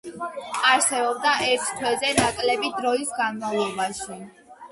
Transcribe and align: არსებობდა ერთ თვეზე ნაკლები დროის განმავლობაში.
არსებობდა 0.69 1.33
ერთ 1.49 1.67
თვეზე 1.81 2.09
ნაკლები 2.21 2.73
დროის 2.79 3.13
განმავლობაში. 3.21 4.19